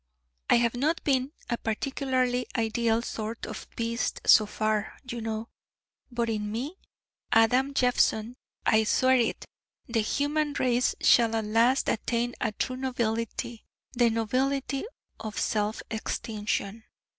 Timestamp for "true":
12.51-12.77